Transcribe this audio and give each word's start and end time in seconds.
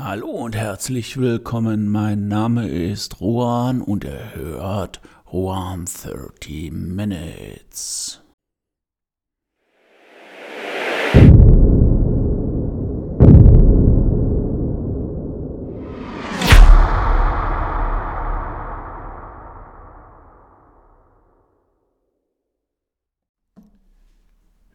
Hallo 0.00 0.28
und 0.28 0.54
herzlich 0.54 1.16
willkommen. 1.16 1.88
Mein 1.88 2.28
Name 2.28 2.68
ist 2.68 3.16
Juan 3.18 3.82
und 3.82 4.04
er 4.04 4.32
hört 4.36 5.00
Juan 5.28 5.86
30 5.86 6.70
Minutes. 6.70 8.22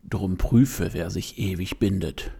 Drum 0.03 0.35
prüfe, 0.35 0.89
wer 0.91 1.09
sich 1.09 1.39
ewig 1.39 1.79
bindet 1.79 2.33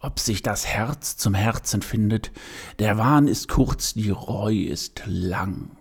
ob 0.00 0.18
sich 0.18 0.42
das 0.42 0.66
Herz 0.66 1.16
zum 1.16 1.34
Herzen 1.34 1.82
findet. 1.82 2.32
Der 2.78 2.98
Wahn 2.98 3.28
ist 3.28 3.48
kurz, 3.48 3.94
die 3.94 4.10
Reu 4.10 4.54
ist 4.54 5.02
lang. 5.06 5.76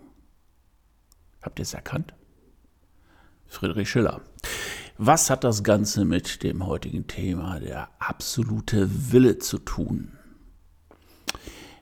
Habt 1.41 1.59
ihr 1.59 1.63
es 1.63 1.73
erkannt? 1.73 2.13
Friedrich 3.47 3.89
Schiller. 3.89 4.21
Was 4.97 5.29
hat 5.29 5.45
das 5.45 5.63
Ganze 5.63 6.03
mit 6.03 6.43
dem 6.43 6.67
heutigen 6.67 7.07
Thema 7.07 7.59
der 7.59 7.89
absolute 7.99 9.11
Wille 9.11 9.39
zu 9.39 9.57
tun? 9.57 10.18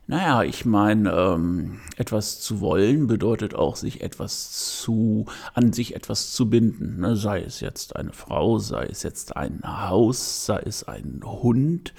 Naja, 0.09 0.43
ich 0.43 0.63
meine, 0.63 1.11
ähm, 1.11 1.79
etwas 1.97 2.39
zu 2.39 2.61
wollen 2.61 3.07
bedeutet 3.07 3.55
auch, 3.55 3.75
sich 3.75 3.99
etwas 3.99 4.79
zu, 4.81 5.25
an 5.53 5.73
sich 5.73 5.95
etwas 5.95 6.31
zu 6.31 6.49
binden. 6.49 7.01
Ne? 7.01 7.17
Sei 7.17 7.41
es 7.41 7.59
jetzt 7.59 7.97
eine 7.97 8.13
Frau, 8.13 8.57
sei 8.57 8.85
es 8.85 9.03
jetzt 9.03 9.35
ein 9.35 9.59
Haus, 9.65 10.45
sei 10.45 10.61
es 10.65 10.85
ein 10.85 11.21
Hund, 11.25 11.93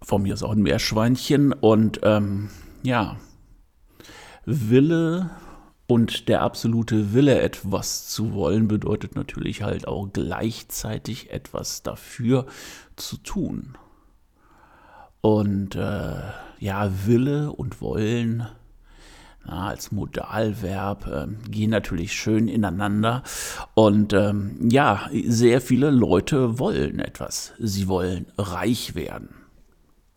von 0.00 0.22
mir 0.22 0.32
ist 0.32 0.42
auch 0.42 0.52
ein 0.52 0.62
Meerschweinchen. 0.62 1.52
Und 1.52 2.00
ähm, 2.02 2.48
ja, 2.82 3.16
Wille 4.46 5.28
und 5.86 6.30
der 6.30 6.40
absolute 6.40 7.12
Wille, 7.12 7.40
etwas 7.40 8.08
zu 8.08 8.32
wollen, 8.32 8.68
bedeutet 8.68 9.16
natürlich 9.16 9.62
halt 9.62 9.86
auch 9.86 10.08
gleichzeitig 10.10 11.30
etwas 11.30 11.82
dafür 11.82 12.46
zu 12.96 13.18
tun. 13.18 13.76
Und 15.20 15.76
äh, 15.76 16.22
ja, 16.60 16.90
Wille 17.06 17.52
und 17.52 17.80
Wollen 17.80 18.46
na, 19.44 19.68
als 19.68 19.90
Modalverb 19.90 21.06
äh, 21.06 21.26
gehen 21.50 21.70
natürlich 21.70 22.12
schön 22.12 22.46
ineinander. 22.46 23.22
Und 23.74 24.12
ähm, 24.12 24.68
ja, 24.70 25.08
sehr 25.26 25.60
viele 25.60 25.90
Leute 25.90 26.58
wollen 26.58 26.98
etwas. 26.98 27.54
Sie 27.58 27.88
wollen 27.88 28.26
reich 28.36 28.94
werden. 28.94 29.30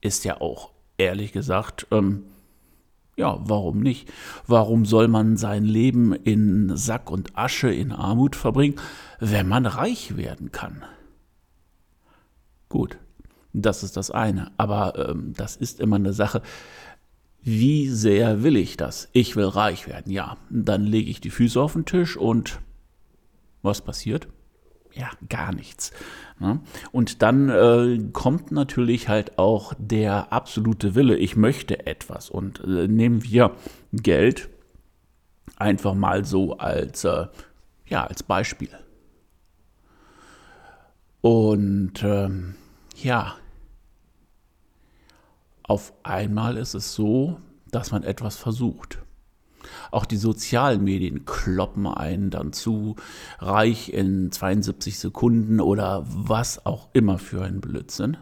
Ist 0.01 0.25
ja 0.25 0.41
auch, 0.41 0.71
ehrlich 0.97 1.31
gesagt, 1.31 1.87
ähm, 1.91 2.25
ja, 3.15 3.37
warum 3.41 3.79
nicht? 3.79 4.11
Warum 4.47 4.85
soll 4.85 5.07
man 5.07 5.37
sein 5.37 5.63
Leben 5.63 6.13
in 6.13 6.75
Sack 6.75 7.09
und 7.09 7.37
Asche, 7.37 7.71
in 7.71 7.91
Armut 7.91 8.35
verbringen, 8.35 8.75
wenn 9.19 9.47
man 9.47 9.65
reich 9.65 10.17
werden 10.17 10.51
kann? 10.51 10.83
Gut, 12.69 12.97
das 13.53 13.83
ist 13.83 13.95
das 13.95 14.11
eine. 14.11 14.51
Aber 14.57 15.09
ähm, 15.09 15.33
das 15.35 15.55
ist 15.55 15.79
immer 15.79 15.95
eine 15.95 16.13
Sache. 16.13 16.41
Wie 17.41 17.89
sehr 17.89 18.43
will 18.43 18.55
ich 18.55 18.77
das? 18.77 19.09
Ich 19.13 19.35
will 19.35 19.45
reich 19.45 19.87
werden, 19.87 20.11
ja. 20.11 20.37
Dann 20.49 20.83
lege 20.83 21.09
ich 21.09 21.21
die 21.21 21.29
Füße 21.29 21.61
auf 21.61 21.73
den 21.73 21.85
Tisch 21.85 22.17
und 22.17 22.59
was 23.61 23.81
passiert? 23.81 24.27
Ja, 24.93 25.09
gar 25.27 25.53
nichts. 25.53 25.91
Ne? 26.39 26.59
Und 26.91 27.21
dann 27.21 27.49
äh, 27.49 27.99
kommt 28.11 28.51
natürlich 28.51 29.09
halt 29.09 29.37
auch 29.39 29.73
der 29.77 30.31
absolute 30.31 30.95
Wille, 30.95 31.17
ich 31.17 31.35
möchte 31.35 31.87
etwas. 31.87 32.29
Und 32.29 32.63
äh, 32.63 32.87
nehmen 32.87 33.23
wir 33.23 33.55
Geld 33.91 34.49
einfach 35.57 35.95
mal 35.95 36.25
so 36.25 36.57
als, 36.57 37.03
äh, 37.03 37.27
ja, 37.87 38.05
als 38.05 38.23
Beispiel. 38.23 38.69
Und 41.21 42.03
ähm, 42.03 42.55
ja, 43.01 43.35
auf 45.63 45.93
einmal 46.03 46.57
ist 46.57 46.73
es 46.73 46.93
so, 46.93 47.39
dass 47.71 47.91
man 47.91 48.03
etwas 48.03 48.35
versucht. 48.35 48.99
Auch 49.91 50.05
die 50.05 50.17
sozialen 50.17 50.83
Medien 50.83 51.25
kloppen 51.25 51.87
einen 51.87 52.29
dann 52.29 52.51
zu, 52.51 52.95
reich 53.39 53.93
in 53.93 54.31
72 54.31 54.99
Sekunden 54.99 55.61
oder 55.61 56.03
was 56.05 56.65
auch 56.65 56.89
immer 56.93 57.17
für 57.17 57.43
ein 57.43 57.61
Blödsinn. 57.61 58.17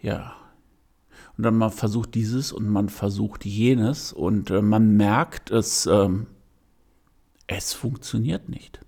Ja. 0.00 0.34
Und 1.36 1.42
dann 1.42 1.56
man 1.56 1.72
versucht 1.72 2.14
dieses 2.14 2.52
und 2.52 2.68
man 2.68 2.88
versucht 2.88 3.44
jenes 3.44 4.12
und 4.12 4.50
äh, 4.50 4.62
man 4.62 4.96
merkt, 4.96 5.50
es, 5.50 5.86
ähm, 5.86 6.28
es 7.48 7.72
funktioniert 7.72 8.48
nicht. 8.48 8.80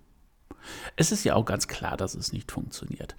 Es 0.95 1.11
ist 1.11 1.25
ja 1.25 1.35
auch 1.35 1.45
ganz 1.45 1.67
klar, 1.67 1.97
dass 1.97 2.15
es 2.15 2.33
nicht 2.33 2.53
funktioniert 2.53 3.17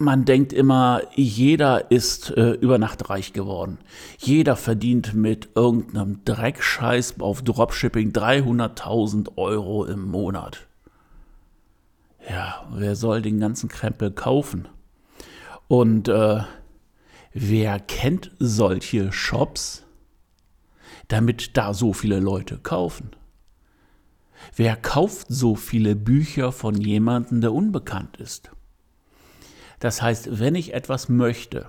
man 0.00 0.24
denkt 0.24 0.54
immer, 0.54 1.02
jeder 1.14 1.90
ist 1.90 2.30
äh, 2.30 2.52
über 2.52 2.78
Nacht 2.78 3.10
reich 3.10 3.34
geworden. 3.34 3.78
Jeder 4.18 4.56
verdient 4.56 5.12
mit 5.12 5.50
irgendeinem 5.54 6.24
Dreckscheiß 6.24 7.20
auf 7.20 7.42
Dropshipping 7.42 8.10
300.000 8.10 9.36
Euro 9.36 9.84
im 9.84 10.10
Monat. 10.10 10.66
Ja, 12.28 12.66
wer 12.72 12.96
soll 12.96 13.20
den 13.20 13.40
ganzen 13.40 13.68
Krempel 13.68 14.10
kaufen? 14.10 14.68
Und 15.68 16.08
äh, 16.08 16.40
wer 17.34 17.78
kennt 17.78 18.30
solche 18.38 19.12
Shops, 19.12 19.84
damit 21.08 21.58
da 21.58 21.74
so 21.74 21.92
viele 21.92 22.20
Leute 22.20 22.56
kaufen? 22.56 23.10
Wer 24.56 24.76
kauft 24.76 25.26
so 25.28 25.56
viele 25.56 25.94
Bücher 25.94 26.52
von 26.52 26.74
jemandem, 26.74 27.42
der 27.42 27.52
unbekannt 27.52 28.16
ist? 28.16 28.50
Das 29.80 30.00
heißt, 30.00 30.38
wenn 30.38 30.54
ich 30.54 30.72
etwas 30.74 31.08
möchte, 31.08 31.68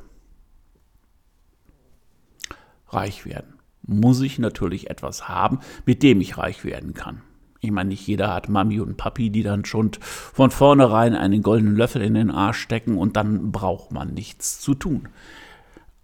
reich 2.90 3.26
werden, 3.26 3.56
muss 3.82 4.22
ich 4.22 4.38
natürlich 4.38 4.90
etwas 4.90 5.28
haben, 5.28 5.60
mit 5.86 6.04
dem 6.04 6.22
ich 6.22 6.38
reich 6.38 6.64
werden 6.64 6.94
kann. 6.94 7.24
Ich 7.62 7.72
meine, 7.72 7.90
nicht 7.90 8.06
jeder 8.08 8.34
hat 8.34 8.50
Mami 8.50 8.80
und 8.80 8.98
Papi, 8.98 9.30
die 9.30 9.44
dann 9.44 9.66
schon 9.66 9.92
von 10.02 10.52
vornherein 10.52 11.16
einen 11.16 11.44
goldenen 11.44 11.76
Löffel 11.76 12.02
in 12.02 12.16
den 12.16 12.32
Arsch 12.32 12.60
stecken 12.60 12.98
und 12.98 13.16
dann 13.16 13.52
braucht 13.52 13.92
man 13.92 14.14
nichts 14.14 14.60
zu 14.60 14.74
tun. 14.74 15.10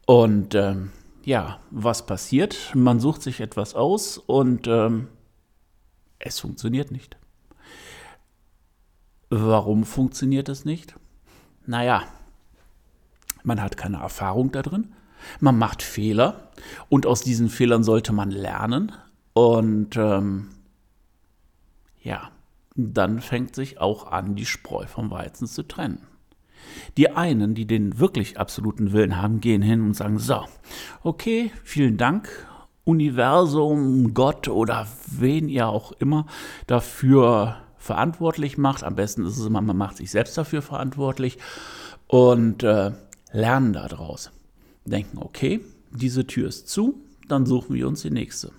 Und 0.05 0.55
ähm, 0.55 0.91
ja, 1.25 1.59
was 1.71 2.05
passiert? 2.05 2.71
Man 2.73 2.99
sucht 2.99 3.21
sich 3.23 3.41
etwas 3.41 3.73
aus 3.73 4.17
und 4.17 4.67
ähm, 4.67 5.07
es 6.19 6.39
funktioniert 6.39 6.91
nicht. 6.91 7.17
Warum 9.29 9.83
funktioniert 9.83 10.47
es 10.47 10.63
nicht? 10.63 10.95
Naja, 11.67 12.03
man 13.43 13.61
hat 13.61 13.77
keine 13.77 13.97
Erfahrung 13.97 14.51
da 14.51 14.61
drin, 14.61 14.93
man 15.39 15.57
macht 15.57 15.83
Fehler 15.83 16.49
und 16.89 17.05
aus 17.05 17.21
diesen 17.21 17.49
Fehlern 17.49 17.83
sollte 17.83 18.13
man 18.13 18.31
lernen 18.31 18.91
und 19.33 19.95
ähm, 19.95 20.49
ja, 22.01 22.31
dann 22.75 23.21
fängt 23.21 23.55
sich 23.55 23.79
auch 23.79 24.11
an, 24.11 24.35
die 24.35 24.45
Spreu 24.45 24.85
vom 24.85 25.11
Weizen 25.11 25.47
zu 25.47 25.63
trennen. 25.67 26.07
Die 26.95 27.11
einen, 27.11 27.55
die 27.55 27.65
den 27.65 27.99
wirklich 27.99 28.39
absoluten 28.39 28.91
Willen 28.91 29.21
haben, 29.21 29.39
gehen 29.39 29.61
hin 29.61 29.81
und 29.81 29.93
sagen, 29.93 30.19
so, 30.19 30.45
okay, 31.03 31.51
vielen 31.63 31.97
Dank, 31.97 32.29
Universum, 32.83 34.13
Gott 34.13 34.47
oder 34.47 34.87
wen 35.07 35.49
ihr 35.49 35.67
auch 35.67 35.91
immer 35.93 36.25
dafür 36.67 37.57
verantwortlich 37.87 38.57
macht. 38.57 38.83
Am 38.83 38.95
besten 38.95 39.25
ist 39.25 39.37
es 39.37 39.45
immer, 39.45 39.61
man 39.61 39.77
macht 39.77 39.97
sich 39.97 40.11
selbst 40.11 40.37
dafür 40.37 40.61
verantwortlich 40.61 41.39
und 42.05 42.61
äh, 42.63 42.91
lernen 43.31 43.73
daraus. 43.73 44.31
Denken, 44.85 45.17
okay, 45.17 45.61
diese 45.91 46.27
Tür 46.27 46.49
ist 46.49 46.67
zu, 46.67 47.01
dann 47.27 47.45
suchen 47.45 47.75
wir 47.75 47.87
uns 47.87 48.01
die 48.03 48.11
nächste. 48.11 48.51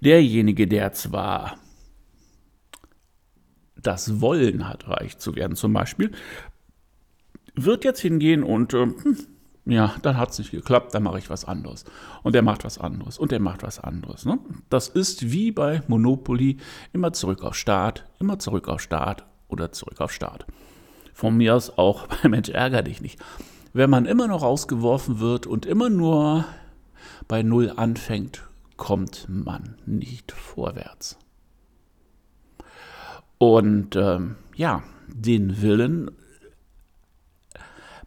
Derjenige, 0.00 0.68
der 0.68 0.92
zwar 0.92 1.56
das 3.76 4.20
Wollen 4.20 4.68
hat, 4.68 4.86
reich 4.86 5.18
zu 5.18 5.34
werden 5.34 5.56
zum 5.56 5.72
Beispiel, 5.72 6.12
wird 7.54 7.84
jetzt 7.84 8.00
hingehen 8.00 8.44
und 8.44 8.74
äh, 8.74 8.86
ja, 9.64 9.94
dann 10.02 10.16
hat 10.16 10.30
es 10.30 10.38
nicht 10.38 10.50
geklappt, 10.50 10.94
dann 10.94 11.04
mache 11.04 11.18
ich 11.18 11.30
was 11.30 11.44
anderes. 11.44 11.84
Und 12.22 12.34
der 12.34 12.42
macht 12.42 12.64
was 12.64 12.78
anderes 12.78 13.18
und 13.18 13.30
der 13.30 13.40
macht 13.40 13.62
was 13.62 13.78
anderes. 13.78 14.24
Ne? 14.24 14.38
Das 14.70 14.88
ist 14.88 15.30
wie 15.30 15.52
bei 15.52 15.82
Monopoly 15.86 16.56
immer 16.92 17.12
zurück 17.12 17.42
auf 17.42 17.54
Start, 17.54 18.04
immer 18.18 18.38
zurück 18.38 18.68
auf 18.68 18.80
Start 18.80 19.24
oder 19.48 19.70
zurück 19.70 20.00
auf 20.00 20.12
Start. 20.12 20.46
Von 21.14 21.36
mir 21.36 21.54
aus 21.54 21.78
auch 21.78 22.06
bei 22.22 22.28
Mensch 22.28 22.48
ärger 22.48 22.82
dich 22.82 23.00
nicht. 23.00 23.20
Wenn 23.72 23.88
man 23.88 24.04
immer 24.06 24.26
noch 24.26 24.42
rausgeworfen 24.42 25.20
wird 25.20 25.46
und 25.46 25.64
immer 25.64 25.88
nur 25.88 26.44
bei 27.28 27.42
Null 27.42 27.72
anfängt, 27.76 28.42
kommt 28.76 29.26
man 29.28 29.76
nicht 29.86 30.32
vorwärts. 30.32 31.16
Und 33.38 33.96
ähm, 33.96 34.36
ja, 34.54 34.82
den 35.08 35.62
Willen 35.62 36.10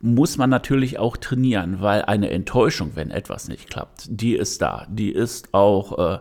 muss 0.06 0.38
man 0.38 0.50
natürlich 0.50 1.00
auch 1.00 1.18
trainieren, 1.18 1.82
weil 1.82 2.04
eine 2.04 2.30
Enttäuschung, 2.30 2.92
wenn 2.94 3.10
etwas 3.10 3.48
nicht 3.48 3.70
klappt, 3.70 4.06
die 4.10 4.36
ist 4.36 4.62
da. 4.62 4.86
Die 4.90 5.12
ist 5.12 5.54
auch, 5.54 5.98
äh, 5.98 6.20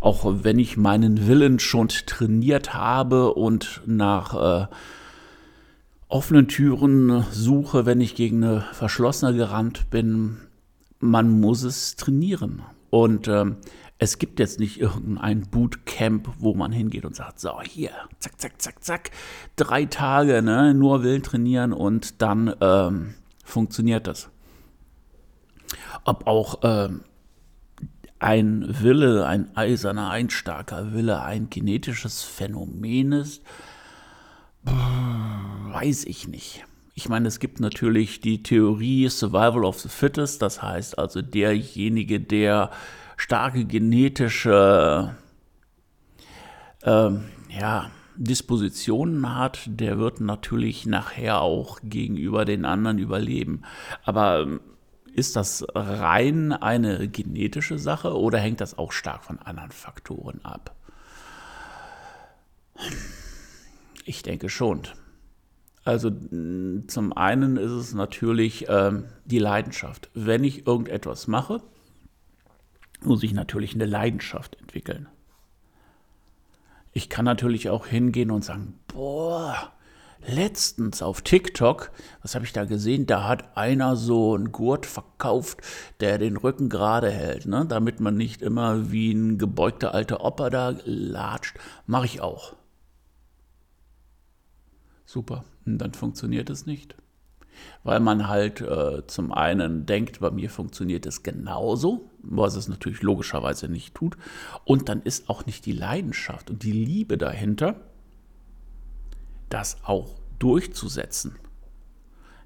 auch 0.00 0.24
wenn 0.42 0.58
ich 0.58 0.76
meinen 0.76 1.26
Willen 1.26 1.60
schon 1.60 1.88
trainiert 1.88 2.74
habe 2.74 3.34
und 3.34 3.82
nach 3.86 4.34
äh, 4.34 4.66
offenen 6.08 6.48
Türen 6.48 7.24
suche, 7.30 7.86
wenn 7.86 8.00
ich 8.00 8.16
gegen 8.16 8.42
eine 8.42 8.64
verschlossene 8.72 9.36
gerannt 9.36 9.90
bin, 9.90 10.38
man 10.98 11.40
muss 11.40 11.62
es 11.62 11.94
trainieren. 11.94 12.62
Und 12.90 13.28
ähm, 13.28 13.58
es 13.98 14.18
gibt 14.18 14.40
jetzt 14.40 14.58
nicht 14.58 14.80
irgendein 14.80 15.42
Bootcamp, 15.42 16.28
wo 16.38 16.54
man 16.54 16.72
hingeht 16.72 17.04
und 17.04 17.14
sagt, 17.14 17.38
so 17.38 17.60
hier, 17.62 17.90
zack, 18.18 18.40
zack, 18.40 18.60
zack, 18.60 18.82
zack, 18.82 19.10
drei 19.54 19.84
Tage, 19.84 20.42
ne, 20.42 20.74
nur 20.74 21.04
Willen 21.04 21.22
trainieren 21.22 21.72
und 21.72 22.20
dann 22.22 22.52
ähm, 22.60 23.14
funktioniert 23.50 24.06
das. 24.06 24.30
Ob 26.04 26.26
auch 26.26 26.60
ähm, 26.62 27.02
ein 28.18 28.64
Wille, 28.82 29.26
ein 29.26 29.56
eiserner, 29.56 30.10
ein 30.10 30.30
starker 30.30 30.92
Wille 30.92 31.22
ein 31.22 31.50
genetisches 31.50 32.22
Phänomen 32.22 33.12
ist, 33.12 33.42
weiß 34.62 36.04
ich 36.04 36.28
nicht. 36.28 36.64
Ich 36.94 37.08
meine, 37.08 37.28
es 37.28 37.40
gibt 37.40 37.60
natürlich 37.60 38.20
die 38.20 38.42
Theorie 38.42 39.08
Survival 39.08 39.64
of 39.64 39.80
the 39.80 39.88
Fittest, 39.88 40.42
das 40.42 40.60
heißt 40.60 40.98
also 40.98 41.22
derjenige, 41.22 42.20
der 42.20 42.70
starke 43.16 43.64
genetische 43.64 45.14
äh, 46.82 47.10
ja, 47.58 47.90
Dispositionen 48.20 49.34
hat, 49.34 49.62
der 49.66 49.98
wird 49.98 50.20
natürlich 50.20 50.84
nachher 50.84 51.40
auch 51.40 51.80
gegenüber 51.82 52.44
den 52.44 52.66
anderen 52.66 52.98
überleben. 52.98 53.62
Aber 54.04 54.40
ähm, 54.40 54.60
ist 55.14 55.36
das 55.36 55.66
rein 55.74 56.52
eine 56.52 57.08
genetische 57.08 57.78
Sache 57.78 58.14
oder 58.14 58.38
hängt 58.38 58.60
das 58.60 58.76
auch 58.76 58.92
stark 58.92 59.24
von 59.24 59.38
anderen 59.38 59.70
Faktoren 59.70 60.44
ab? 60.44 60.76
Ich 64.04 64.22
denke 64.22 64.50
schon. 64.50 64.82
Also 65.84 66.10
zum 66.10 67.12
einen 67.14 67.56
ist 67.56 67.70
es 67.70 67.94
natürlich 67.94 68.66
ähm, 68.68 69.06
die 69.24 69.38
Leidenschaft. 69.38 70.10
Wenn 70.12 70.44
ich 70.44 70.66
irgendetwas 70.66 71.26
mache, 71.26 71.62
muss 73.02 73.22
ich 73.22 73.32
natürlich 73.32 73.74
eine 73.74 73.86
Leidenschaft 73.86 74.56
entwickeln. 74.60 75.08
Ich 76.92 77.08
kann 77.08 77.24
natürlich 77.24 77.70
auch 77.70 77.86
hingehen 77.86 78.30
und 78.30 78.44
sagen, 78.44 78.78
boah, 78.88 79.72
letztens 80.26 81.02
auf 81.02 81.22
TikTok, 81.22 81.90
was 82.22 82.34
habe 82.34 82.44
ich 82.44 82.52
da 82.52 82.64
gesehen? 82.64 83.06
Da 83.06 83.28
hat 83.28 83.56
einer 83.56 83.96
so 83.96 84.34
einen 84.34 84.52
Gurt 84.52 84.86
verkauft, 84.86 85.58
der 86.00 86.18
den 86.18 86.36
Rücken 86.36 86.68
gerade 86.68 87.10
hält, 87.10 87.46
ne? 87.46 87.64
damit 87.66 88.00
man 88.00 88.16
nicht 88.16 88.42
immer 88.42 88.90
wie 88.90 89.12
ein 89.12 89.38
gebeugter 89.38 89.94
alter 89.94 90.24
Opa 90.24 90.50
da 90.50 90.74
latscht. 90.84 91.58
Mache 91.86 92.06
ich 92.06 92.20
auch. 92.20 92.54
Super. 95.04 95.44
Und 95.66 95.78
dann 95.78 95.94
funktioniert 95.94 96.50
es 96.50 96.66
nicht. 96.66 96.94
Weil 97.82 98.00
man 98.00 98.28
halt 98.28 98.60
äh, 98.60 99.06
zum 99.06 99.32
einen 99.32 99.86
denkt, 99.86 100.20
bei 100.20 100.30
mir 100.30 100.50
funktioniert 100.50 101.06
es 101.06 101.22
genauso, 101.22 102.10
was 102.22 102.54
es 102.56 102.68
natürlich 102.68 103.02
logischerweise 103.02 103.68
nicht 103.68 103.94
tut. 103.94 104.16
Und 104.64 104.88
dann 104.88 105.02
ist 105.02 105.28
auch 105.28 105.46
nicht 105.46 105.66
die 105.66 105.72
Leidenschaft 105.72 106.50
und 106.50 106.62
die 106.62 106.72
Liebe 106.72 107.18
dahinter, 107.18 107.80
das 109.48 109.78
auch 109.84 110.16
durchzusetzen. 110.38 111.36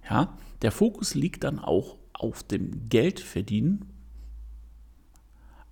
Ja, 0.09 0.37
der 0.63 0.73
Fokus 0.73 1.15
liegt 1.15 1.45
dann 1.45 1.59
auch 1.59 1.97
auf 2.13 2.43
dem 2.43 2.89
Geldverdienen, 2.89 3.87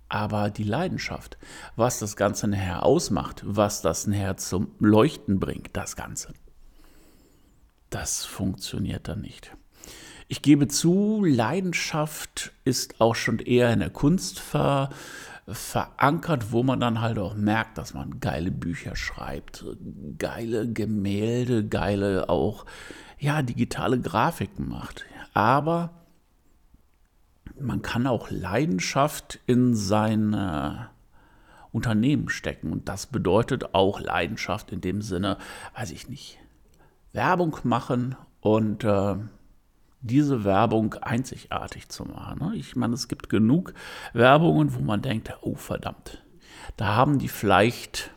aber 0.09 0.51
die 0.51 0.63
Leidenschaft, 0.63 1.37
was 1.75 1.99
das 1.99 2.15
Ganze 2.15 2.47
nachher 2.47 2.83
ausmacht, 2.83 3.43
was 3.45 3.81
das 3.81 4.05
nachher 4.05 4.37
zum 4.37 4.71
Leuchten 4.79 5.39
bringt, 5.39 5.71
das 5.73 5.95
Ganze 5.95 6.33
das 7.93 8.25
funktioniert 8.25 9.07
dann 9.07 9.21
nicht. 9.21 9.55
Ich 10.27 10.41
gebe 10.41 10.67
zu, 10.67 11.23
Leidenschaft 11.23 12.53
ist 12.63 12.99
auch 12.99 13.15
schon 13.15 13.39
eher 13.39 13.71
in 13.71 13.79
der 13.79 13.91
Kunst 13.91 14.39
ver, 14.39 14.89
verankert, 15.47 16.51
wo 16.51 16.63
man 16.63 16.79
dann 16.79 17.01
halt 17.01 17.19
auch 17.19 17.35
merkt, 17.35 17.77
dass 17.77 17.93
man 17.93 18.19
geile 18.19 18.49
Bücher 18.49 18.95
schreibt, 18.95 19.65
geile 20.17 20.71
Gemälde, 20.71 21.67
geile 21.67 22.29
auch 22.29 22.65
ja 23.19 23.41
digitale 23.41 23.99
Grafiken 23.99 24.67
macht. 24.67 25.05
Aber 25.33 25.91
man 27.59 27.81
kann 27.81 28.07
auch 28.07 28.31
Leidenschaft 28.31 29.39
in 29.45 29.75
sein 29.75 30.33
äh, 30.33 30.71
Unternehmen 31.71 32.29
stecken 32.29 32.71
und 32.71 32.89
das 32.89 33.07
bedeutet 33.07 33.75
auch 33.75 33.99
Leidenschaft 33.99 34.71
in 34.71 34.81
dem 34.81 35.01
Sinne, 35.01 35.37
weiß 35.75 35.91
ich 35.91 36.07
nicht, 36.09 36.39
Werbung 37.13 37.57
machen 37.63 38.15
und 38.41 38.83
äh, 38.83 39.15
diese 40.01 40.43
Werbung 40.43 40.95
einzigartig 40.95 41.87
zu 41.89 42.03
machen. 42.03 42.39
Ne? 42.39 42.55
Ich 42.55 42.75
meine, 42.75 42.93
es 42.93 43.07
gibt 43.07 43.29
genug 43.29 43.73
Werbungen, 44.13 44.75
wo 44.75 44.81
man 44.81 45.01
denkt, 45.01 45.33
oh 45.41 45.55
verdammt, 45.55 46.21
da 46.75 46.95
haben 46.95 47.19
die 47.19 47.29
vielleicht 47.29 48.11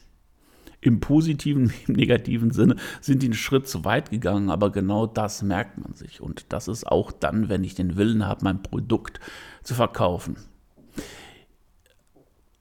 im 0.81 1.01
positiven 1.01 1.73
im 1.87 1.95
negativen 1.95 2.51
Sinne 2.51 2.77
sind 3.01 3.23
die 3.23 3.27
einen 3.27 3.35
Schritt 3.35 3.69
zu 3.69 3.85
weit 3.85 4.11
gegangen, 4.11 4.51
aber 4.51 4.71
genau 4.71 5.07
das 5.07 5.43
merkt 5.43 5.79
man 5.79 5.95
sich. 5.95 6.21
Und 6.21 6.53
das 6.53 6.69
ist 6.69 6.87
auch 6.87 7.13
dann, 7.13 7.49
wenn 7.49 7.65
ich 7.65 7.75
den 7.75 7.97
Willen 7.97 8.27
habe, 8.27 8.45
mein 8.45 8.63
Produkt 8.63 9.21
zu 9.63 9.75
verkaufen. 9.75 10.37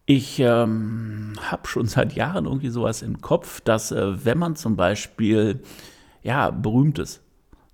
Ich 0.07 0.39
ähm, 0.39 1.33
habe 1.41 1.67
schon 1.67 1.87
seit 1.87 2.13
Jahren 2.13 2.45
irgendwie 2.45 2.69
sowas 2.69 3.01
im 3.01 3.21
Kopf, 3.21 3.61
dass 3.61 3.91
äh, 3.91 4.23
wenn 4.23 4.37
man 4.37 4.55
zum 4.55 4.75
Beispiel 4.75 5.61
ja, 6.25 6.49
berühmtes, 6.49 7.21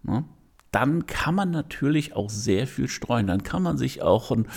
ne? 0.03 0.25
dann 0.71 1.05
kann 1.05 1.35
man 1.35 1.51
natürlich 1.51 2.15
auch 2.15 2.29
sehr 2.29 2.67
viel 2.67 2.89
streuen. 2.89 3.27
Dann 3.27 3.43
kann 3.43 3.63
man 3.63 3.77
sich 3.77 4.01
auch 4.01 4.31
ein 4.31 4.47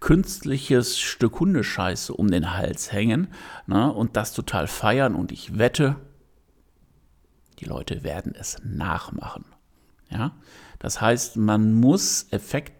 künstliches 0.00 0.98
Stück 0.98 1.40
Hundescheiße 1.40 2.12
um 2.12 2.30
den 2.30 2.52
Hals 2.52 2.92
hängen 2.92 3.28
ne? 3.66 3.92
und 3.92 4.16
das 4.16 4.32
total 4.32 4.66
feiern. 4.66 5.14
Und 5.14 5.32
ich 5.32 5.58
wette, 5.58 5.96
die 7.60 7.64
Leute 7.64 8.02
werden 8.02 8.34
es 8.38 8.58
nachmachen. 8.64 9.44
Ja? 10.10 10.36
Das 10.80 11.00
heißt, 11.00 11.36
man 11.36 11.74
muss 11.74 12.26
Effekt, 12.30 12.72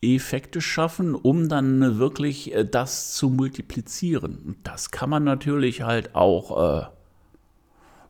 Effekte 0.00 0.60
schaffen, 0.60 1.14
um 1.14 1.48
dann 1.48 1.98
wirklich 1.98 2.54
äh, 2.54 2.64
das 2.64 3.14
zu 3.14 3.30
multiplizieren. 3.30 4.38
Und 4.38 4.56
das 4.64 4.90
kann 4.92 5.10
man 5.10 5.24
natürlich 5.24 5.82
halt 5.82 6.14
auch 6.14 6.84
äh, 6.84 6.95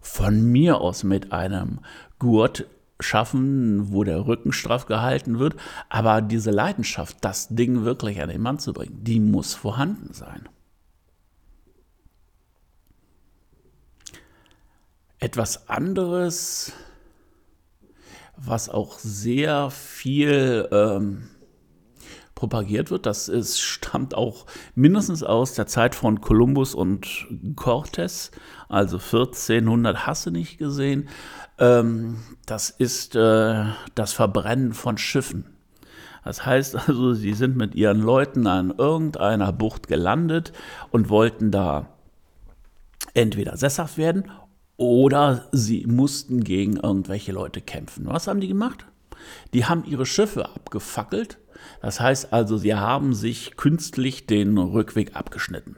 von 0.07 0.51
mir 0.51 0.81
aus 0.81 1.05
mit 1.05 1.33
einem 1.33 1.81
Gurt 2.19 2.67
schaffen, 3.01 3.93
wo 3.93 4.05
der 4.05 4.27
Rücken 4.27 4.53
straff 4.53 4.87
gehalten 4.87 5.39
wird. 5.39 5.57
Aber 5.89 6.23
diese 6.23 6.51
Leidenschaft, 6.51 7.19
das 7.21 7.49
Ding 7.49 7.85
wirklich 7.85 8.23
an 8.23 8.31
den 8.31 8.41
Mann 8.41 8.59
zu 8.59 8.73
bringen, 8.73 9.05
die 9.05 9.21
muss 9.21 9.55
vorhanden 9.55 10.15
sein. 10.15 10.49
Etwas 15.19 15.69
anderes, 15.69 16.73
was 18.37 18.69
auch 18.69 18.99
sehr 18.99 19.71
viel 19.71 20.69
ähm, 20.71 21.29
propagiert 22.37 22.93
wird. 22.93 23.07
Das 23.07 23.29
ist, 23.29 23.61
stammt 23.61 24.15
auch 24.15 24.47
mindestens 24.77 25.25
aus 25.25 25.55
der 25.55 25.67
Zeit 25.67 25.97
von 25.97 26.21
Kolumbus 26.21 26.77
und 26.77 27.27
Cortés, 27.57 28.31
also 28.69 28.99
1400 28.99 30.07
hast 30.07 30.27
du 30.27 30.31
nicht 30.31 30.59
gesehen. 30.59 31.09
Ähm, 31.59 32.19
das 32.45 32.71
ist 32.71 33.17
äh, 33.17 33.65
das 33.97 34.13
Verbrennen 34.13 34.73
von 34.75 34.99
Schiffen. 34.99 35.47
Das 36.25 36.45
heißt 36.45 36.77
also, 36.89 37.15
sie 37.15 37.33
sind 37.33 37.57
mit 37.57 37.75
ihren 37.75 38.01
Leuten 38.01 38.47
an 38.47 38.73
irgendeiner 38.77 39.53
Bucht 39.53 39.89
gelandet 39.89 40.53
und 40.91 41.09
wollten 41.09 41.51
da 41.51 41.89
entweder 43.15 43.57
sesshaft 43.57 43.97
werden 43.97 44.31
oder 44.77 45.47
sie 45.53 45.87
mussten 45.87 46.45
gegen 46.45 46.77
irgendwelche 46.77 47.33
Leute 47.33 47.63
kämpfen. 47.63 48.05
Was 48.07 48.27
haben 48.27 48.41
die 48.41 48.49
gemacht? 48.49 48.85
Die 49.55 49.65
haben 49.65 49.85
ihre 49.87 50.05
Schiffe 50.05 50.51
abgefackelt 50.51 51.39
das 51.81 52.01
heißt 52.01 52.33
also, 52.33 52.57
sie 52.57 52.75
haben 52.75 53.15
sich 53.15 53.57
künstlich 53.57 54.27
den 54.27 54.59
Rückweg 54.59 55.17
abgeschnitten. 55.17 55.77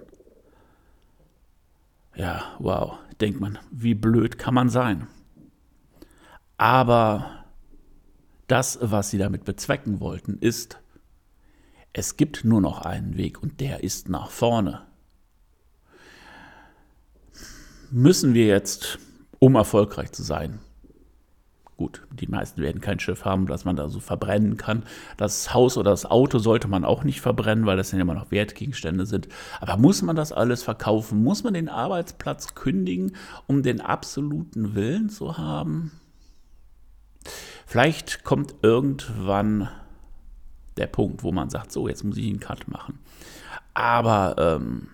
Ja, 2.15 2.43
wow, 2.59 2.99
denkt 3.21 3.41
man, 3.41 3.59
wie 3.71 3.95
blöd 3.95 4.39
kann 4.39 4.55
man 4.55 4.69
sein? 4.69 5.07
Aber 6.57 7.45
das, 8.49 8.79
was 8.83 9.11
sie 9.11 9.19
damit 9.19 9.45
bezwecken 9.45 10.01
wollten, 10.01 10.39
ist, 10.39 10.79
es 11.93 12.17
gibt 12.17 12.45
nur 12.45 12.61
noch 12.61 12.83
einen 12.83 13.17
Weg 13.17 13.43
und 13.43 13.61
der 13.61 13.85
ist 13.85 14.09
nach 14.09 14.31
vorne. 14.31 14.83
Müssen 17.91 18.35
wir 18.35 18.47
jetzt, 18.47 18.99
um 19.39 19.55
erfolgreich 19.55 20.13
zu 20.13 20.23
sein, 20.23 20.59
Gut, 21.79 22.03
die 22.11 22.27
meisten 22.27 22.61
werden 22.61 22.81
kein 22.81 22.99
Schiff 22.99 23.25
haben, 23.25 23.47
das 23.47 23.65
man 23.65 23.77
da 23.77 23.89
so 23.89 24.01
verbrennen 24.01 24.57
kann. 24.57 24.83
Das 25.17 25.55
Haus 25.55 25.79
oder 25.79 25.93
das 25.93 26.07
Auto 26.07 26.41
sollte 26.41 26.67
man 26.67 26.85
auch 26.85 27.05
nicht 27.05 27.21
verbrennen, 27.21 27.67
weil 27.67 27.77
das 27.77 27.93
ja 27.93 28.01
immer 28.01 28.15
noch 28.15 28.33
Wertgegenstände 28.33 29.07
sind. 29.07 29.29
Aber 29.61 29.77
muss 29.77 30.03
man 30.03 30.17
das 30.17 30.33
alles 30.33 30.65
verkaufen? 30.65 31.23
Muss 31.23 31.45
man 31.45 31.55
den 31.55 31.69
Arbeitsplatz 31.69 32.57
kündigen, 32.57 33.15
um 33.47 33.63
den 33.63 33.81
absoluten 33.81 34.75
Willen 34.75 35.09
zu 35.09 35.39
haben? 35.39 35.93
Vielleicht 37.65 38.25
kommt 38.25 38.57
irgendwann 38.63 39.69
der 40.79 40.89
Punkt, 40.89 41.23
wo 41.23 41.31
man 41.31 41.49
sagt, 41.49 41.71
so, 41.71 41.87
jetzt 41.87 42.03
muss 42.03 42.17
ich 42.17 42.27
einen 42.27 42.41
Cut 42.41 42.67
machen. 42.67 42.99
Aber 43.75 44.35
ähm, 44.37 44.89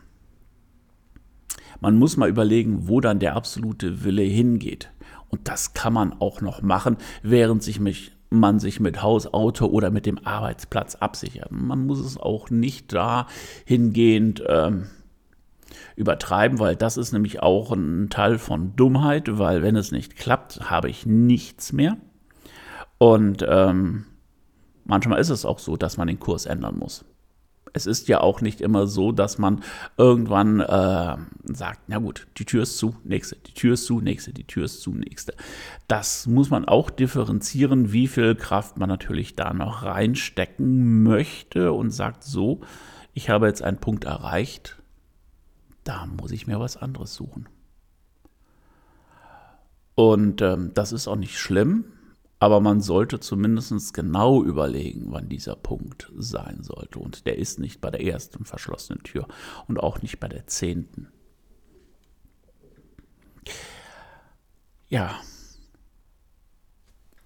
man 1.85 1.99
muss 1.99 2.17
mal 2.17 2.31
überlegen, 2.31 2.89
wo 2.89 3.03
dann 3.03 3.19
der 3.19 3.37
absolute 3.37 4.05
Wille 4.05 4.23
hingeht. 4.23 4.91
Und 5.29 5.49
das 5.49 5.75
kann 5.75 5.93
man 5.93 6.15
auch 6.19 6.41
noch 6.41 6.63
machen, 6.63 6.97
während 7.23 7.63
sich 7.63 7.79
mich, 7.79 8.13
man 8.31 8.59
sich 8.59 8.81
mit 8.81 9.03
Haus, 9.03 9.35
Auto 9.35 9.67
oder 9.67 9.91
mit 9.91 10.07
dem 10.07 10.19
Arbeitsplatz 10.27 10.95
absichert. 10.95 11.53
Man 11.53 11.87
muss 11.87 12.01
es 12.01 12.17
auch 12.17 12.49
nicht 12.49 12.95
dahingehend 12.95 14.43
ähm, 14.49 14.87
übertreiben, 15.95 16.59
weil 16.59 16.75
das 16.75 16.97
ist 16.97 17.13
nämlich 17.13 17.43
auch 17.43 17.71
ein 17.73 18.09
Teil 18.09 18.39
von 18.39 18.75
Dummheit, 18.77 19.37
weil 19.37 19.63
wenn 19.63 19.77
es 19.77 19.93
nicht 19.93 20.17
klappt, 20.17 20.71
habe 20.71 20.89
ich 20.89 21.05
nichts 21.05 21.75
mehr. 21.75 21.99
Und 22.97 23.45
ähm, 23.47 24.07
manchmal 24.87 25.21
ist 25.21 25.29
es 25.29 25.45
auch 25.45 25.59
so, 25.59 25.77
dass 25.77 25.99
man 25.99 26.09
den 26.09 26.19
Kurs 26.19 26.47
ändern 26.47 26.79
muss 26.79 27.05
es 27.75 27.87
ist 27.87 28.07
ja 28.07 28.21
auch 28.21 28.41
nicht 28.41 28.61
immer 28.61 28.87
so, 28.87 29.11
dass 29.11 29.37
man 29.37 29.63
irgendwann 29.99 30.61
äh, 30.61 31.17
sagt, 31.43 31.81
na 31.89 31.99
gut, 31.99 32.29
die 32.39 32.45
Tür 32.45 32.63
ist 32.63 32.79
zu, 32.79 32.97
nächste, 33.03 33.37
die 33.37 33.53
Tür 33.53 33.75
ist 33.75 33.85
zu, 33.85 34.01
nächste, 34.01 34.33
die 34.33 34.47
Tür 34.47 34.65
ist 34.65 34.81
zu, 34.81 34.93
nächste. 34.93 35.35
Das 35.89 36.29
muss 36.29 36.51
man 36.51 36.65
auch 36.67 36.89
differenzieren, 36.89 37.93
wie 37.93 38.07
viel 38.07 38.37
Kraft 38.37 38.79
man 38.79 38.89
natürlich 38.89 39.35
da 39.35 39.53
noch 39.53 39.83
reinstecken 39.83 41.03
möchte 41.03 41.73
und 41.73 41.91
sagt 41.91 42.23
so, 42.23 42.61
ich 43.13 43.29
habe 43.29 43.49
jetzt 43.49 43.63
einen 43.63 43.79
Punkt 43.79 44.05
erreicht, 44.05 44.81
da 45.83 46.07
muss 46.07 46.31
ich 46.31 46.47
mir 46.47 46.61
was 46.61 46.77
anderes 46.77 47.13
suchen. 47.15 47.49
Und 49.97 50.43
ähm, 50.43 50.71
das 50.75 50.93
ist 50.93 51.09
auch 51.09 51.17
nicht 51.17 51.39
schlimm, 51.39 51.87
aber 52.45 52.61
man 52.61 52.83
sollte 52.83 53.21
zumindest 53.21 53.95
genau 53.95 54.45
überlegen, 54.45 55.07
wann 55.07 55.31
dieser 55.31 55.57
Punkt 55.57 56.13
sein 56.15 56.63
sollte. 56.63 56.99
Und 56.99 57.25
der 57.25 57.39
ist 57.39 57.59
nicht 57.59 57.81
bei 57.81 57.91
der 57.91 58.05
ersten 58.05 58.45
verschlossenen 58.45 59.03
Tür 59.03 59.27
und 59.67 59.81
auch 59.81 60.03
nicht 60.03 60.21
bei 60.21 60.29
der 60.29 60.47
zehnten. 60.47 61.09
Ja. 64.89 65.19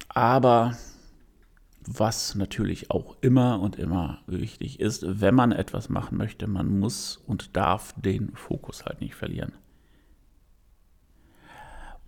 Aber 0.07 0.77
was 1.85 2.35
natürlich 2.35 2.89
auch 2.89 3.17
immer 3.19 3.59
und 3.59 3.75
immer 3.75 4.21
wichtig 4.25 4.79
ist, 4.79 5.03
wenn 5.05 5.35
man 5.35 5.51
etwas 5.51 5.89
machen 5.89 6.17
möchte, 6.17 6.47
man 6.47 6.79
muss 6.79 7.17
und 7.17 7.57
darf 7.57 7.93
den 7.97 8.37
Fokus 8.37 8.85
halt 8.85 9.01
nicht 9.01 9.15
verlieren. 9.15 9.51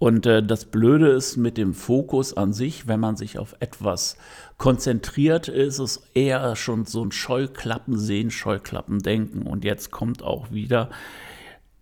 Und 0.02 0.26
äh, 0.26 0.42
das 0.42 0.66
Blöde 0.66 1.10
ist 1.10 1.38
mit 1.38 1.60
dem 1.60 1.76
Fokus 1.76 2.36
an 2.36 2.54
sich, 2.54 2.88
wenn 2.88 3.00
man 3.00 3.18
sich 3.18 3.38
auf 3.38 3.56
etwas 3.60 4.18
konzentriert, 4.58 5.48
ist 5.48 5.78
es 5.78 6.02
eher 6.16 6.56
schon 6.56 6.86
so 6.86 7.06
ein 7.06 7.12
Scheuklappen 7.12 8.00
sehen, 8.00 8.32
Scheuklappen 8.32 9.04
denken. 9.04 9.44
Und 9.44 9.64
jetzt 9.64 9.92
kommt 9.92 10.24
auch 10.24 10.50
wieder 10.50 10.90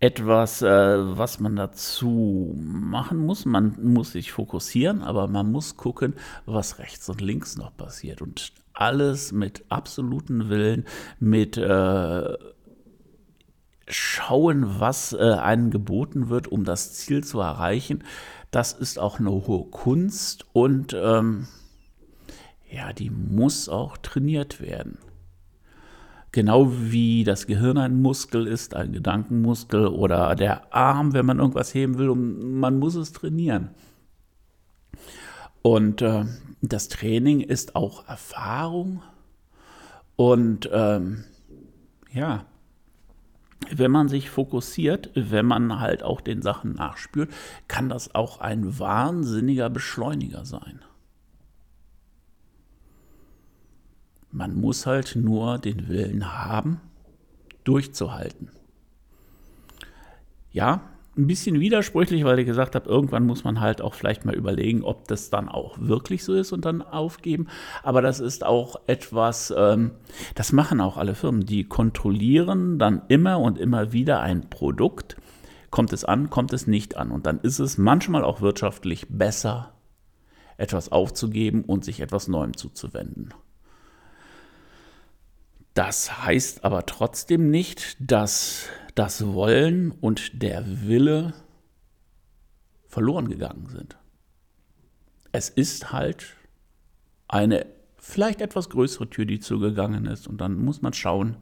etwas, 0.00 0.60
äh, 0.60 0.68
was 0.68 1.40
man 1.40 1.56
dazu 1.56 2.54
machen 2.58 3.16
muss. 3.24 3.46
Man 3.46 3.78
muss 3.82 4.12
sich 4.12 4.32
fokussieren, 4.32 5.00
aber 5.00 5.26
man 5.26 5.50
muss 5.50 5.78
gucken, 5.78 6.12
was 6.44 6.78
rechts 6.78 7.08
und 7.08 7.22
links 7.22 7.56
noch 7.56 7.74
passiert. 7.74 8.20
Und 8.20 8.52
alles 8.74 9.32
mit 9.32 9.64
absoluten 9.70 10.50
Willen, 10.50 10.84
mit 11.20 11.56
äh, 11.56 12.36
schauen, 13.90 14.80
was 14.80 15.12
äh, 15.12 15.18
einem 15.18 15.70
geboten 15.70 16.28
wird, 16.28 16.48
um 16.48 16.64
das 16.64 16.94
Ziel 16.94 17.24
zu 17.24 17.40
erreichen. 17.40 18.04
Das 18.50 18.72
ist 18.72 18.98
auch 18.98 19.18
eine 19.18 19.30
hohe 19.30 19.64
Kunst 19.70 20.46
und 20.52 20.96
ähm, 20.98 21.46
ja, 22.70 22.92
die 22.92 23.10
muss 23.10 23.68
auch 23.68 23.96
trainiert 23.96 24.60
werden. 24.60 24.98
Genau 26.32 26.70
wie 26.72 27.24
das 27.24 27.48
Gehirn 27.48 27.76
ein 27.76 28.00
Muskel 28.00 28.46
ist, 28.46 28.74
ein 28.74 28.92
Gedankenmuskel 28.92 29.88
oder 29.88 30.36
der 30.36 30.72
Arm, 30.72 31.12
wenn 31.12 31.26
man 31.26 31.40
irgendwas 31.40 31.74
heben 31.74 31.98
will, 31.98 32.14
man 32.14 32.78
muss 32.78 32.94
es 32.94 33.12
trainieren. 33.12 33.70
Und 35.62 36.02
äh, 36.02 36.24
das 36.62 36.88
Training 36.88 37.40
ist 37.40 37.74
auch 37.74 38.08
Erfahrung 38.08 39.02
und 40.16 40.68
ähm, 40.72 41.24
ja, 42.12 42.44
wenn 43.68 43.90
man 43.90 44.08
sich 44.08 44.30
fokussiert, 44.30 45.10
wenn 45.14 45.46
man 45.46 45.80
halt 45.80 46.02
auch 46.02 46.20
den 46.20 46.42
Sachen 46.42 46.74
nachspürt, 46.74 47.30
kann 47.68 47.88
das 47.88 48.14
auch 48.14 48.40
ein 48.40 48.78
wahnsinniger 48.78 49.68
Beschleuniger 49.70 50.44
sein. 50.44 50.80
Man 54.32 54.54
muss 54.54 54.86
halt 54.86 55.16
nur 55.16 55.58
den 55.58 55.88
Willen 55.88 56.32
haben, 56.32 56.80
durchzuhalten. 57.64 58.50
Ja, 60.52 60.89
ein 61.20 61.26
bisschen 61.26 61.60
widersprüchlich, 61.60 62.24
weil 62.24 62.38
ich 62.38 62.46
gesagt 62.46 62.74
habe, 62.74 62.88
irgendwann 62.88 63.26
muss 63.26 63.44
man 63.44 63.60
halt 63.60 63.82
auch 63.82 63.94
vielleicht 63.94 64.24
mal 64.24 64.34
überlegen, 64.34 64.82
ob 64.82 65.06
das 65.08 65.30
dann 65.30 65.48
auch 65.48 65.78
wirklich 65.78 66.24
so 66.24 66.34
ist 66.34 66.52
und 66.52 66.64
dann 66.64 66.82
aufgeben. 66.82 67.48
Aber 67.82 68.02
das 68.02 68.20
ist 68.20 68.44
auch 68.44 68.76
etwas, 68.86 69.52
ähm, 69.56 69.92
das 70.34 70.52
machen 70.52 70.80
auch 70.80 70.96
alle 70.96 71.14
Firmen, 71.14 71.44
die 71.44 71.64
kontrollieren 71.64 72.78
dann 72.78 73.02
immer 73.08 73.38
und 73.40 73.58
immer 73.58 73.92
wieder 73.92 74.20
ein 74.20 74.48
Produkt. 74.50 75.16
Kommt 75.70 75.92
es 75.92 76.04
an, 76.04 76.30
kommt 76.30 76.52
es 76.52 76.66
nicht 76.66 76.96
an. 76.96 77.10
Und 77.10 77.26
dann 77.26 77.40
ist 77.40 77.58
es 77.58 77.78
manchmal 77.78 78.24
auch 78.24 78.40
wirtschaftlich 78.40 79.06
besser, 79.08 79.74
etwas 80.56 80.90
aufzugeben 80.90 81.64
und 81.64 81.84
sich 81.84 82.00
etwas 82.00 82.28
Neuem 82.28 82.56
zuzuwenden. 82.56 83.32
Das 85.74 86.24
heißt 86.24 86.64
aber 86.64 86.84
trotzdem 86.86 87.50
nicht, 87.50 87.96
dass 88.00 88.68
das 88.94 89.26
Wollen 89.26 89.90
und 89.90 90.42
der 90.42 90.64
Wille 90.86 91.34
verloren 92.88 93.28
gegangen 93.28 93.68
sind. 93.68 93.96
Es 95.32 95.48
ist 95.48 95.92
halt 95.92 96.34
eine 97.28 97.66
vielleicht 98.00 98.40
etwas 98.40 98.70
größere 98.70 99.08
Tür, 99.08 99.26
die 99.26 99.38
zugegangen 99.38 100.06
ist. 100.06 100.26
Und 100.26 100.40
dann 100.40 100.56
muss 100.56 100.82
man 100.82 100.92
schauen, 100.92 101.36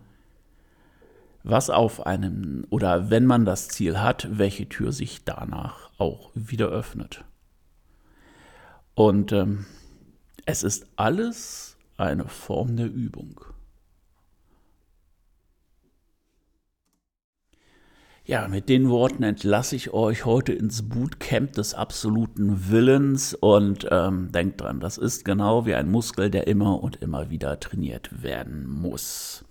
was 1.45 1.71
auf 1.71 2.07
einem 2.07 2.67
oder 2.69 3.11
wenn 3.11 3.25
man 3.25 3.45
das 3.45 3.69
Ziel 3.69 4.01
hat, 4.01 4.29
welche 4.39 4.69
Tür 4.69 4.93
sich 4.93 5.25
danach 5.25 5.91
auch 5.99 6.31
wieder 6.35 6.69
öffnet. 6.69 7.25
Und 8.95 9.33
ähm, 9.33 9.65
es 10.45 10.63
ist 10.63 10.87
alles 10.97 11.77
eine 11.97 12.27
Form 12.27 12.77
der 12.77 12.91
Übung. 12.91 13.41
Ja, 18.29 18.47
mit 18.47 18.69
den 18.69 18.91
Worten 18.91 19.23
entlasse 19.23 19.75
ich 19.75 19.95
euch 19.95 20.27
heute 20.27 20.53
ins 20.53 20.87
Bootcamp 20.87 21.55
des 21.55 21.73
absoluten 21.73 22.69
Willens 22.69 23.33
und 23.33 23.89
ähm, 23.91 24.31
denkt 24.33 24.61
dran, 24.61 24.81
das 24.81 24.99
ist 24.99 25.25
genau 25.25 25.65
wie 25.65 25.75
ein 25.75 25.91
Muskel, 25.91 26.31
der 26.31 26.47
immer 26.47 26.83
und 26.83 26.97
immer 26.97 27.31
wieder 27.31 27.59
trainiert 27.59 28.23
werden 28.23 28.69
muss. 28.69 29.47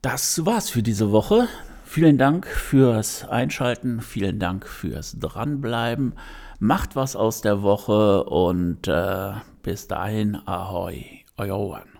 Das 0.00 0.46
war's 0.46 0.70
für 0.70 0.82
diese 0.82 1.12
Woche. 1.12 1.46
Vielen 1.84 2.16
Dank 2.16 2.46
fürs 2.46 3.28
Einschalten, 3.28 4.00
vielen 4.00 4.38
Dank 4.38 4.66
fürs 4.66 5.18
Dranbleiben. 5.18 6.14
Macht 6.58 6.96
was 6.96 7.16
aus 7.16 7.42
der 7.42 7.60
Woche 7.60 8.24
und 8.24 8.88
äh, 8.88 9.32
bis 9.62 9.88
dahin, 9.88 10.36
ahoi, 10.46 11.04
euer 11.36 11.58
Ohren. 11.58 11.95